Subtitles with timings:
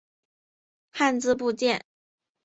[0.91, 1.85] 汉字部件。